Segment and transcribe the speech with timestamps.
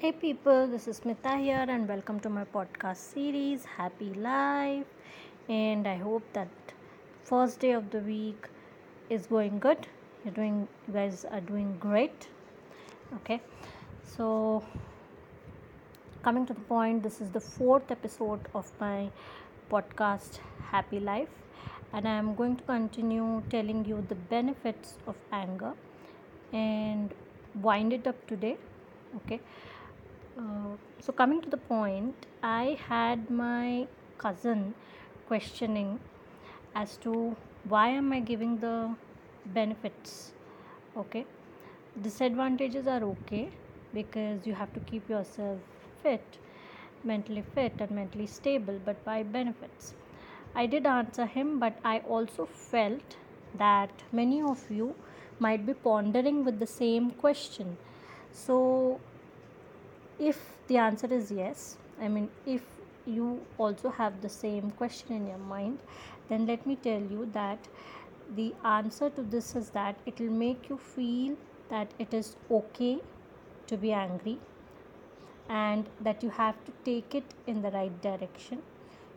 [0.00, 4.86] Hey people, this is Smita here, and welcome to my podcast series Happy Life.
[5.48, 6.74] And I hope that
[7.24, 8.46] first day of the week
[9.10, 9.88] is going good.
[10.24, 12.28] You're doing, you guys are doing great.
[13.16, 13.40] Okay,
[14.04, 14.62] so
[16.22, 19.10] coming to the point, this is the fourth episode of my
[19.68, 20.38] podcast
[20.70, 21.34] Happy Life,
[21.92, 25.72] and I am going to continue telling you the benefits of anger
[26.52, 27.12] and
[27.60, 28.58] wind it up today.
[29.16, 29.40] Okay
[30.38, 33.86] uh, so coming to the point i had my
[34.18, 34.74] cousin
[35.26, 35.98] questioning
[36.74, 37.36] as to
[37.74, 38.76] why am i giving the
[39.46, 40.32] benefits
[40.96, 41.24] okay?
[42.02, 43.50] Disadvantages are okay
[43.94, 45.58] because you have to keep yourself
[46.02, 46.38] fit
[47.04, 49.94] mentally fit and mentally stable but why benefits?
[50.54, 53.16] I did answer him but i also felt
[53.54, 54.94] that many of you
[55.38, 57.76] might be pondering with the same question.
[58.32, 59.00] So
[60.18, 62.62] if the answer is yes i mean if
[63.06, 65.78] you also have the same question in your mind
[66.28, 67.68] then let me tell you that
[68.36, 71.36] the answer to this is that it will make you feel
[71.70, 72.98] that it is okay
[73.66, 74.38] to be angry
[75.48, 78.62] and that you have to take it in the right direction.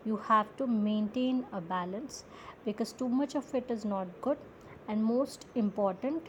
[0.06, 2.23] You have to maintain a balance
[2.66, 4.38] because too much of it is not good
[4.88, 6.28] and most important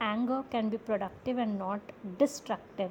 [0.00, 1.80] anger can be productive and not
[2.18, 2.90] destructive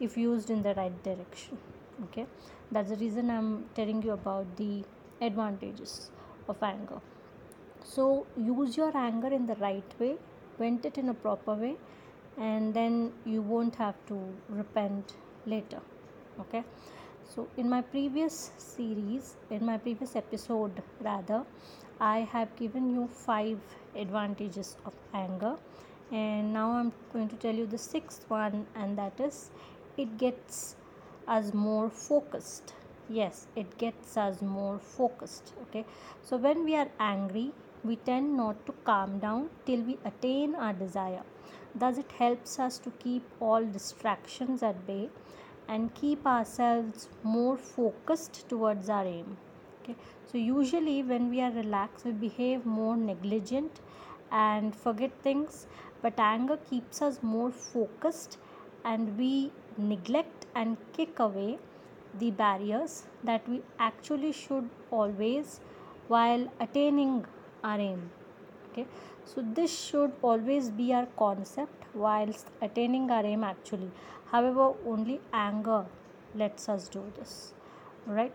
[0.00, 1.58] if used in the right direction
[2.04, 2.26] okay?
[2.72, 4.84] That's the reason i'm telling you about the
[5.20, 6.10] advantages
[6.48, 7.00] of anger.
[7.84, 10.16] So use your anger in the right way
[10.58, 11.76] vent it in a proper way
[12.38, 15.14] and then you won't have to repent
[15.46, 15.80] later
[16.40, 16.64] okay?
[17.34, 21.44] So in my previous series in my previous episode rather
[22.00, 23.58] i have given you five
[23.94, 25.54] advantages of anger
[26.10, 29.50] and now i'm going to tell you the sixth one and that is
[30.02, 30.76] it gets
[31.26, 32.74] us more focused.
[33.08, 35.84] Yes it gets us more focused okay?
[36.22, 40.72] So when we are angry we tend not to calm down till we attain our
[40.72, 41.22] desire.
[41.74, 45.08] Thus it helps us to keep all distractions at bay
[45.68, 49.36] and keep ourselves more focused towards our aim
[49.82, 49.96] okay?
[50.30, 53.80] So usually when we are relaxed we behave more negligent
[54.30, 55.66] and forget things
[56.02, 58.38] but anger keeps us more focused
[58.84, 59.52] and we
[59.88, 61.58] neglect and kick away
[62.18, 65.60] the barriers that we actually should always
[66.08, 67.24] while attaining
[67.62, 68.10] our aim
[68.70, 68.86] okay?
[69.24, 73.90] So this should always be our concept whilst attaining our aim actually.
[74.30, 75.86] However only anger
[76.34, 77.52] lets us do this
[78.06, 78.32] right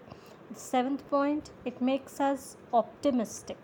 [0.52, 3.58] the seventh point it makes us optimistic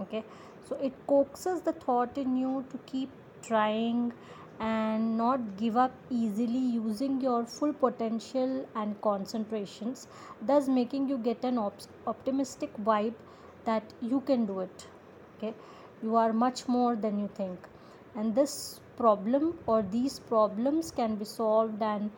[0.00, 0.24] okay?
[0.68, 3.10] So it coaxes the thought in you to keep
[3.42, 4.12] trying
[4.60, 10.06] and not give up easily using your full potential and concentrations
[10.40, 13.14] thus making you get an op- optimistic vibe
[13.64, 14.86] that you can do it
[15.36, 15.54] okay?
[16.02, 17.58] You are much more than you think.
[18.14, 22.10] And this problem or these problems can be solved and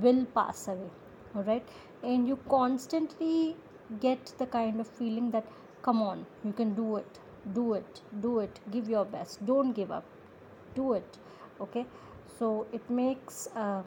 [0.00, 0.90] will pass away
[1.34, 1.68] all right
[2.02, 3.56] and you constantly
[4.00, 5.44] get the kind of feeling that
[5.82, 7.18] come on you can do it.
[7.54, 8.00] Do it.
[8.20, 8.58] Do it.
[8.72, 9.44] Give your best.
[9.46, 10.04] Don't give up.
[10.74, 11.18] Do it
[11.60, 11.86] okay?
[12.38, 13.82] So it makes uh,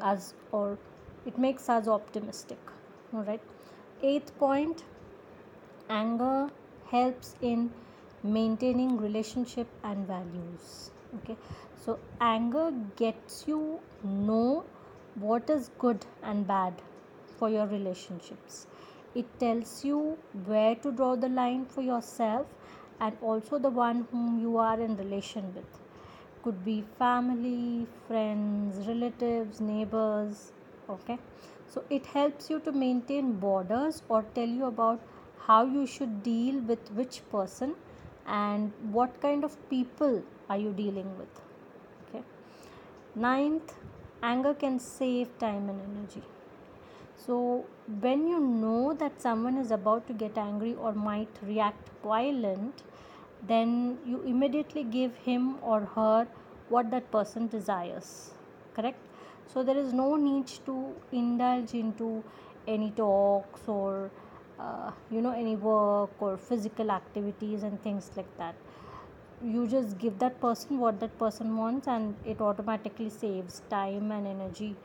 [0.00, 0.78] us or
[1.26, 2.58] it makes us optimistic.
[3.14, 3.40] All right
[4.10, 4.82] eighth point
[5.88, 6.50] anger
[6.90, 7.70] helps in
[8.22, 10.90] maintaining relationship and values.
[11.16, 11.36] Okay?
[11.84, 14.64] So anger gets you know
[15.14, 16.74] what is good and bad
[17.38, 18.66] for your relationships.
[19.14, 22.46] It tells you where to draw the line for yourself
[23.00, 25.81] and also the one whom you are in relation with
[26.42, 30.52] could be family friends relatives neighbors
[30.88, 31.18] okay?
[31.68, 35.00] So it helps you to maintain borders or tell you about
[35.46, 37.74] how you should deal with which person
[38.26, 41.40] and what kind of people are you dealing with
[42.08, 42.24] okay?
[43.14, 43.74] Ninth
[44.22, 46.22] anger can save time and energy.
[47.16, 47.64] So
[48.00, 52.82] when you know that someone is about to get angry or might react violent
[53.46, 56.26] then you immediately give him or her
[56.68, 58.32] what that person desires
[58.74, 58.98] correct?
[59.52, 62.22] So there is no need to indulge into
[62.66, 64.10] any talks or
[64.58, 68.54] uh, you know any work or physical activities and things like that.
[69.44, 74.26] You just give that person what that person wants and it automatically saves time and
[74.26, 74.76] energy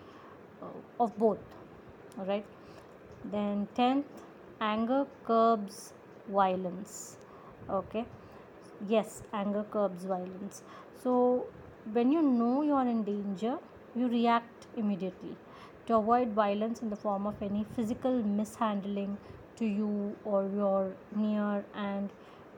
[0.61, 1.37] uh, of both
[2.19, 2.45] all right
[3.31, 4.05] then 10th
[4.59, 5.93] anger curbs
[6.27, 7.17] violence
[7.69, 8.05] okay
[8.87, 10.63] yes anger curbs violence.
[11.03, 11.47] So
[11.91, 13.57] when you know you are in danger
[13.95, 15.35] you react immediately.
[15.87, 19.17] To avoid violence in the form of any physical mishandling
[19.55, 22.09] to you or your near and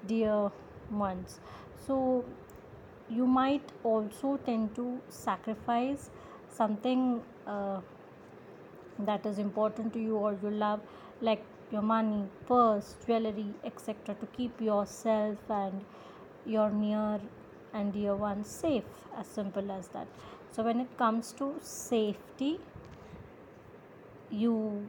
[0.07, 0.51] dear
[0.89, 1.39] ones.
[1.85, 2.25] So
[3.09, 6.09] you might also tend to sacrifice
[6.49, 7.81] something uh,
[8.99, 10.81] that is important to you or you love
[11.21, 15.85] like your money purse jewelry etc to keep yourself and
[16.49, 17.19] your near
[17.73, 20.07] and dear ones safe as simple as that.
[20.51, 22.59] So when it comes to safety
[24.31, 24.87] you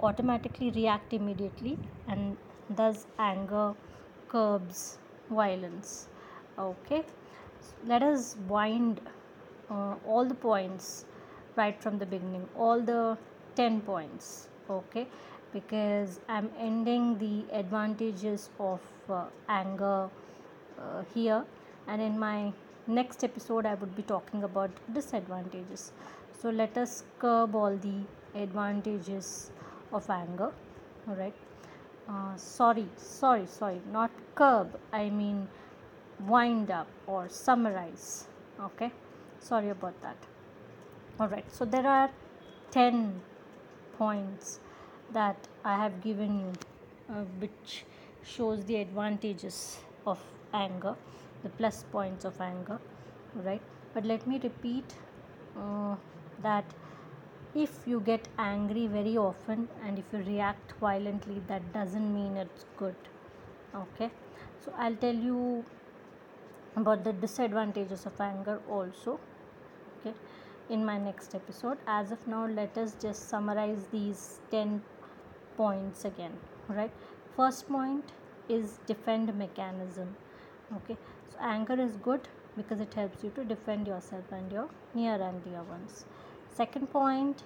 [0.00, 1.78] automatically react immediately
[2.08, 2.36] and
[2.70, 3.74] thus anger
[4.28, 4.98] curbs
[5.30, 6.08] violence
[6.58, 7.04] okay?
[7.86, 9.00] Let us wind
[9.70, 11.04] uh, all the points
[11.56, 13.16] right from the beginning all the
[13.54, 15.06] 10 points okay?
[15.52, 20.10] Because i'm ending the advantages of uh, anger
[20.80, 21.44] uh, here.
[21.86, 22.52] And in my
[22.86, 25.92] next episode i would be talking about disadvantages.
[26.40, 28.00] So let us curb all the
[28.34, 29.50] advantages
[29.92, 30.52] of anger
[31.08, 31.34] all right
[32.08, 35.48] uh, sorry sorry sorry not curb i mean
[36.26, 38.26] wind up or summarize
[38.60, 38.90] okay?
[39.38, 40.16] Sorry about that.
[41.20, 42.10] All right so there are
[42.70, 43.20] 10
[43.98, 44.60] points
[45.12, 46.52] that i have given you
[47.10, 47.84] uh, which
[48.24, 50.18] shows the advantages of
[50.52, 50.94] anger
[51.42, 52.78] the plus points of anger
[53.34, 53.62] right?
[53.94, 54.94] But let me repeat
[55.58, 55.96] uh,
[56.42, 56.64] that
[57.54, 62.64] if you get angry very often and if you react violently that doesn't mean it's
[62.76, 62.96] good
[63.74, 64.10] okay?
[64.64, 65.64] So i'll tell you
[66.76, 69.18] about the disadvantages of anger also
[70.00, 70.14] okay
[70.68, 71.78] in my next episode.
[71.86, 74.82] As of now let us just summarize these 10
[75.56, 76.32] points again
[76.68, 76.90] right?
[77.36, 78.12] First point
[78.48, 80.14] is defend mechanism
[80.74, 80.96] okay.
[81.30, 85.42] So anger is good because it helps you to defend yourself and your near and
[85.44, 86.04] dear ones.
[86.50, 87.42] Second point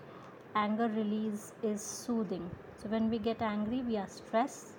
[0.55, 2.51] anger release is soothing.
[2.83, 4.77] So when we get angry we are stressed.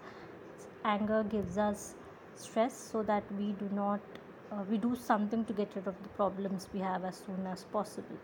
[0.84, 1.94] Anger gives us
[2.36, 4.00] stress so that we do not
[4.52, 7.64] uh, we do something to get rid of the problems we have as soon as
[7.66, 8.18] possible.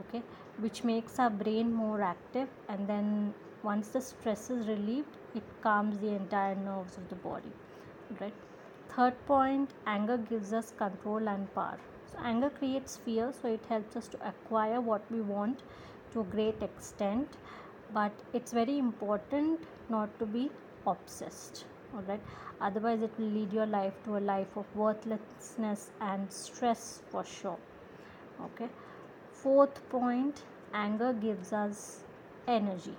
[0.00, 0.22] Okay.
[0.58, 3.32] Which makes our brain more active and then
[3.62, 7.52] once the stress is relieved it calms the entire nerves of the body.
[8.20, 8.34] Right
[8.94, 11.78] third point anger gives us control and power.
[12.12, 15.60] So anger creates fear so it helps us to acquire what we want
[16.12, 17.36] to a great extent.
[17.92, 20.50] But it's very important not to be
[20.86, 21.64] obsessed
[21.94, 22.20] all right
[22.60, 27.58] otherwise it will lead your life to a life of worthlessness and stress for sure
[28.44, 28.68] okay?
[29.32, 30.42] Fourth point
[30.74, 32.04] anger gives us
[32.46, 32.96] energy.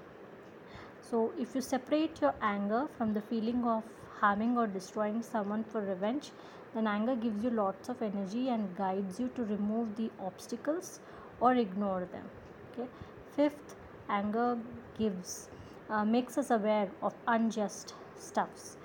[1.01, 3.83] So if you separate your anger from the feeling of
[4.21, 6.31] harming or destroying someone for revenge
[6.73, 10.99] then anger gives you lots of energy and guides you to remove the obstacles
[11.39, 12.29] or ignore them.
[12.71, 12.87] Okay.
[13.35, 13.75] Fifth
[14.09, 14.57] anger
[14.97, 15.49] gives
[15.89, 18.77] uh, makes us aware of unjust stuffs.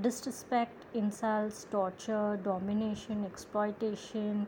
[0.00, 4.46] Disrespect, insults, torture, domination, exploitation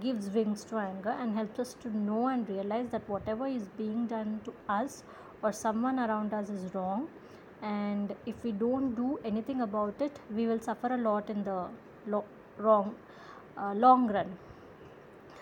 [0.00, 4.06] gives wings to anger and helps us to know and realize that whatever is being
[4.06, 5.02] done to us
[5.42, 7.08] or someone around us is wrong
[7.62, 11.66] and if we don't do anything about it we will suffer a lot in the
[12.06, 12.24] lo-
[12.58, 12.94] wrong
[13.56, 14.36] uh, long run.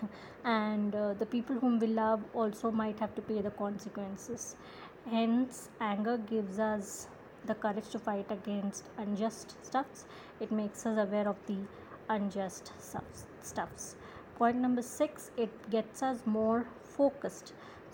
[0.43, 4.55] And uh, the people whom we love also might have to pay the consequences.
[5.09, 7.07] Hence anger gives us
[7.45, 10.05] the courage to fight against unjust stuffs.
[10.39, 11.57] It makes us aware of the
[12.09, 12.71] unjust
[13.41, 13.95] stuffs
[14.39, 16.65] point number 6 it gets us more
[16.97, 17.53] focused.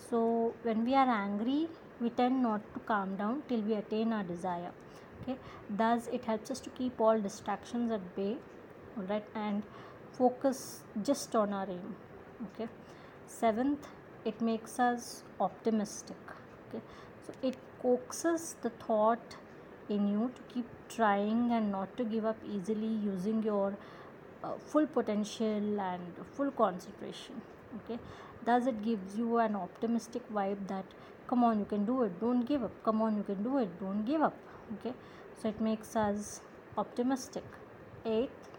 [0.10, 4.24] So when we are angry we tend not to calm down till we attain our
[4.24, 4.72] desire
[5.22, 5.38] okay?
[5.70, 8.38] Thus it helps us to keep all distractions at bay
[8.98, 9.64] all right and
[10.18, 11.96] focus just on our aim
[12.48, 12.68] okay?
[13.28, 13.88] Seventh
[14.26, 16.18] it makes us optimistic
[16.70, 16.84] okay?
[17.26, 19.36] So it coaxes the thought
[19.90, 23.78] in you to keep trying and not to give up easily using your
[24.44, 26.02] uh, full potential and
[26.34, 27.42] full concentration
[27.78, 28.00] okay?
[28.44, 30.86] Thus it gives you an optimistic vibe that
[31.28, 32.20] come on you can do it.
[32.20, 32.72] Don't give up.
[32.84, 33.80] Come on you can do it.
[33.80, 34.36] Don't give up.
[34.76, 34.94] Okay?
[35.42, 36.42] So it makes us
[36.78, 37.44] optimistic.
[38.06, 38.50] Eighth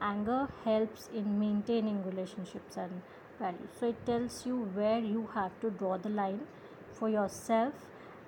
[0.00, 3.02] anger helps in maintaining relationships and
[3.38, 3.70] values.
[3.78, 6.40] So it tells you where you have to draw the line
[6.92, 7.74] for yourself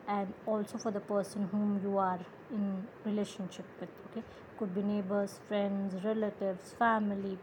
[0.09, 3.91] and also for the person whom you are in relationship with.
[4.11, 4.23] Okay?
[4.59, 7.39] Could be neighbors friends relatives family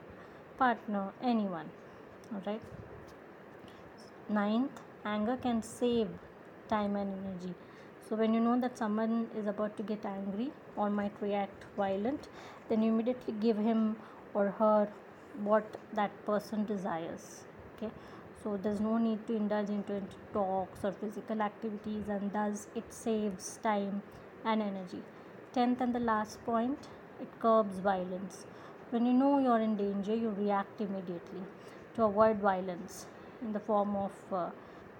[0.57, 1.69] partner anyone.
[2.33, 2.62] All right
[4.29, 6.07] ninth anger can save
[6.70, 7.53] time and energy.
[8.08, 12.27] So when you know that someone is about to get angry or might react violent
[12.70, 13.96] then you immediately give him
[14.34, 14.88] or her
[15.43, 17.43] what that person desires
[17.75, 17.91] okay?
[18.43, 20.01] So there's no need to indulge into
[20.34, 24.01] talks or physical activities and thus it saves time
[24.43, 25.01] and energy.
[25.53, 26.89] 10th and the last point
[27.22, 28.46] it curbs violence.
[28.89, 31.43] When you know you're in danger you react immediately
[31.96, 33.05] to avoid violence
[33.41, 34.50] in the form of uh,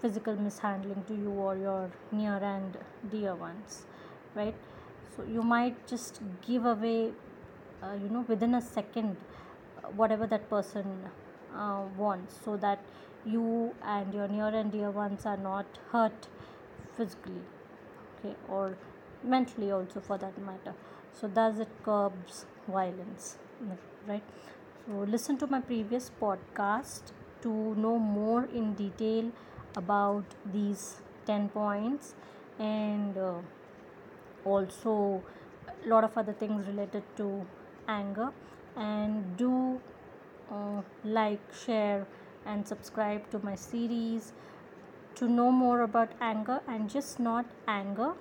[0.04, 2.78] physical mishandling to you or your near and
[3.12, 3.84] dear ones
[4.36, 4.56] right?
[5.16, 7.12] So you might just give away
[7.84, 9.18] uh, you know within a second
[9.84, 10.86] uh, whatever that person
[11.56, 12.80] uh, wants so that
[13.26, 16.28] you and your near and dear ones are not hurt
[16.98, 17.44] physically
[18.18, 18.78] okay or
[19.24, 20.74] mentally also for that matter.
[21.14, 23.38] So thus it curbs violence
[24.08, 24.24] right?
[24.86, 29.32] So listen to my previous podcast to know more in detail
[29.76, 32.16] about these 10 points
[32.60, 33.36] and uh,
[34.46, 35.24] also
[35.86, 37.46] a lot of other things related to
[37.88, 38.32] anger.
[38.76, 39.80] And do
[40.52, 42.08] uh, like share
[42.46, 44.34] and subscribe to my series
[45.16, 48.14] to know more about anger and just not anger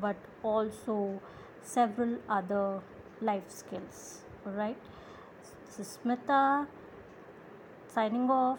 [0.00, 1.20] but also
[1.62, 2.80] several other
[3.20, 4.22] life skills.
[4.46, 4.76] All right
[5.66, 6.66] this is smita
[7.88, 8.58] signing off.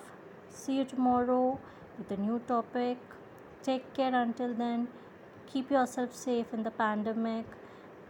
[0.50, 1.60] See you tomorrow
[1.98, 2.98] with a new topic.
[3.64, 4.88] Take care until then.
[5.52, 7.46] Keep yourself safe in the pandemic.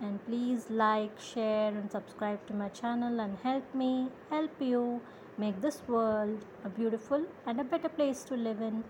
[0.01, 5.01] And please like share and subscribe to my channel and help me help you
[5.38, 8.84] make this world a beautiful and a better place to live in.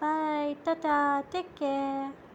[0.00, 0.56] Bye.
[0.64, 1.24] Tata.
[1.30, 2.12] Take care